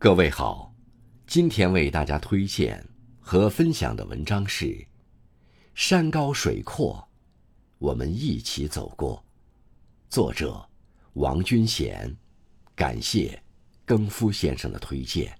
[0.00, 0.72] 各位好，
[1.26, 4.66] 今天为大家推荐和分享的文章是
[5.74, 7.08] 《山高水阔，
[7.78, 9.16] 我们一起走过》，
[10.08, 10.64] 作者
[11.14, 12.16] 王军贤，
[12.76, 13.42] 感谢
[13.84, 15.36] 更夫先生的推荐。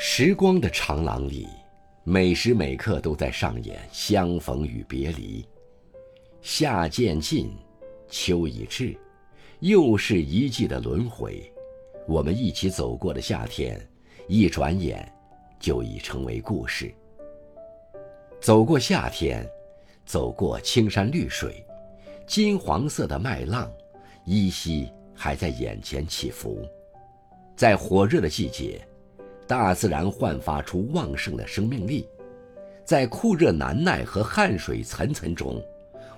[0.00, 1.48] 时光的长廊里，
[2.04, 5.44] 每时每刻都在上演相逢与别离。
[6.40, 7.50] 夏渐近，
[8.08, 8.96] 秋已至，
[9.58, 11.52] 又是一季的轮回。
[12.06, 13.76] 我们一起走过的夏天，
[14.28, 15.12] 一转眼
[15.58, 16.94] 就已成为故事。
[18.40, 19.44] 走过夏天，
[20.06, 21.66] 走过青山绿水，
[22.24, 23.68] 金黄色的麦浪，
[24.24, 26.64] 依稀还在眼前起伏。
[27.56, 28.80] 在火热的季节。
[29.48, 32.06] 大自然焕发出旺盛的生命力，
[32.84, 35.58] 在酷热难耐和汗水涔涔中，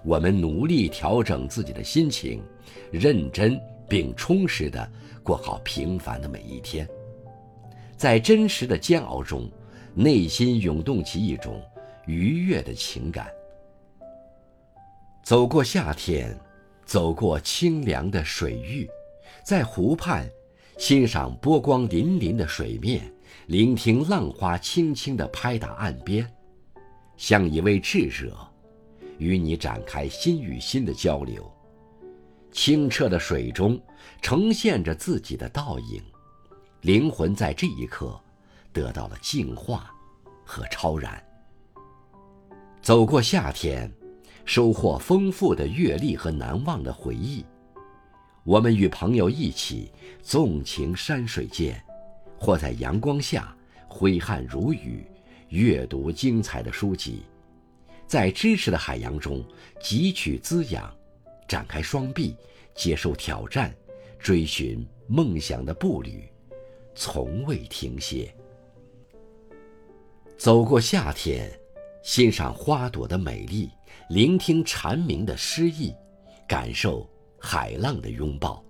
[0.05, 2.43] 我们努力调整自己的心情，
[2.91, 4.91] 认真并充实地
[5.23, 6.87] 过好平凡的每一天。
[7.97, 9.49] 在真实的煎熬中，
[9.95, 11.63] 内心涌动起一种
[12.07, 13.29] 愉悦的情感。
[15.23, 16.37] 走过夏天，
[16.85, 18.91] 走过清凉的水域，
[19.45, 20.29] 在湖畔，
[20.79, 23.01] 欣赏波光粼粼的水面。
[23.47, 26.31] 聆听浪花轻轻地拍打岸边，
[27.17, 28.37] 像一位智者，
[29.19, 31.51] 与你展开心与心的交流。
[32.53, 33.81] 清澈的水中
[34.21, 36.03] 呈现着自己的倒影，
[36.81, 38.21] 灵魂在这一刻
[38.73, 39.93] 得到了净化
[40.45, 41.23] 和超然。
[42.83, 43.93] 走过夏天，
[44.45, 47.45] 收获丰富的阅历和难忘的回忆。
[48.43, 51.81] 我们与朋友一起纵情山水间。
[52.41, 53.55] 或在阳光下
[53.87, 55.05] 挥汗如雨，
[55.51, 57.23] 阅读精彩的书籍，
[58.07, 59.45] 在知识的海洋中
[59.79, 60.91] 汲取滋养，
[61.47, 62.35] 展开双臂，
[62.75, 63.71] 接受挑战，
[64.19, 66.27] 追寻梦想的步履，
[66.95, 68.35] 从未停歇。
[70.39, 71.53] 走过夏天，
[72.03, 73.69] 欣赏花朵的美丽，
[74.09, 75.95] 聆听蝉鸣的诗意，
[76.49, 77.07] 感受
[77.39, 78.65] 海浪的拥抱。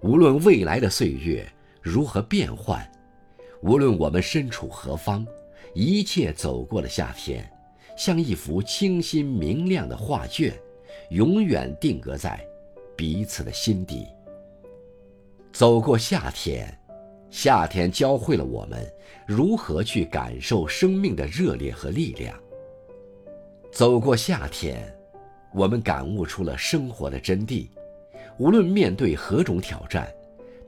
[0.00, 1.52] 无论未来的岁月。
[1.88, 2.86] 如何变换？
[3.62, 5.26] 无论我们身处何方，
[5.74, 7.50] 一切走过的夏天，
[7.96, 10.52] 像一幅清新明亮的画卷，
[11.10, 12.38] 永远定格在
[12.94, 14.06] 彼此的心底。
[15.50, 16.78] 走过夏天，
[17.30, 18.86] 夏天教会了我们
[19.26, 22.38] 如何去感受生命的热烈和力量。
[23.72, 24.94] 走过夏天，
[25.54, 27.66] 我们感悟出了生活的真谛。
[28.38, 30.08] 无论面对何种挑战。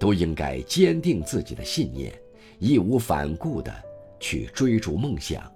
[0.00, 2.10] 都应该坚定自己的信念，
[2.58, 3.70] 义无反顾地
[4.18, 5.52] 去追逐梦想。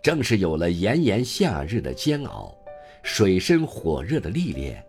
[0.00, 2.56] 正是有了炎炎夏日的煎熬，
[3.02, 4.80] 水深火热的历练，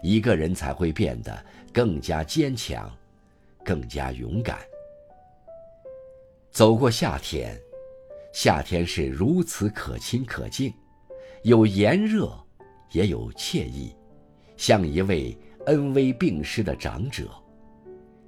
[0.00, 2.88] 一个人才会变得更加坚强，
[3.64, 4.58] 更加勇敢。
[6.52, 7.60] 走过夏天，
[8.32, 10.72] 夏天是如此可亲可敬，
[11.42, 12.32] 有炎热，
[12.92, 13.92] 也有惬意，
[14.56, 15.36] 像一位
[15.66, 17.28] 恩威并施的长者。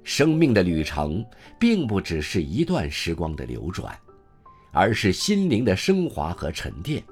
[0.07, 1.23] 生命的旅程，
[1.59, 3.93] 并不只是一段时光的流转，
[4.71, 7.03] 而是心灵的升华和沉淀。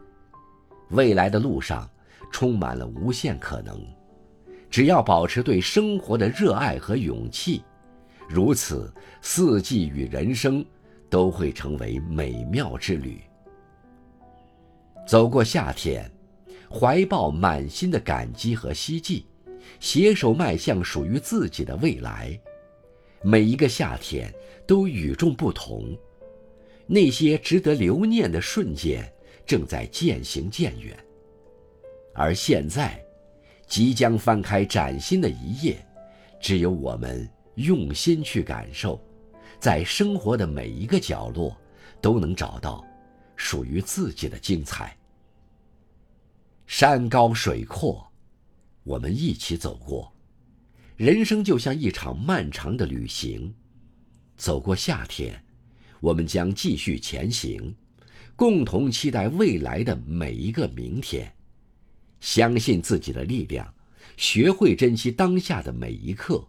[0.91, 1.89] 未来的路上，
[2.31, 3.85] 充满了无限可能。
[4.72, 7.61] 只要保持对生活的热爱和勇气，
[8.29, 10.66] 如此，四季与人生
[11.09, 13.19] 都会成为美妙之旅。
[15.06, 16.09] 走过夏天，
[16.72, 19.25] 怀抱满心的感激和希冀，
[19.81, 22.39] 携手迈向属于自己的未来。
[23.28, 24.31] 每一个夏天
[24.68, 25.97] 都与众不同，
[26.86, 29.12] 那些值得留念的瞬间
[29.47, 30.96] 正在渐行渐远。
[32.13, 33.03] 而现在，
[33.66, 35.84] 即将翻开崭新的一页，
[36.40, 39.03] 只有我们用心去感受，
[39.59, 41.57] 在生活的每一个角落，
[42.00, 42.86] 都能找到
[43.36, 44.95] 属于自己的精彩。
[46.68, 48.07] 山高水阔，
[48.83, 50.14] 我们一起走过。
[50.97, 53.53] 人生就像一场漫长的旅行，
[54.38, 55.44] 走过夏天，
[56.00, 57.75] 我们将继续前行，
[58.36, 61.33] 共同期待未来的每一个明天。
[62.21, 63.74] 相信自己的力量，
[64.15, 66.47] 学会珍惜当下的每一刻，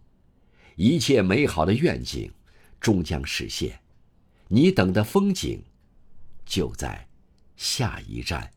[0.76, 2.31] 一切美好的愿景
[2.81, 3.81] 终将实现。
[4.46, 5.60] 你等的风景，
[6.44, 7.08] 就在
[7.56, 8.48] 下一站。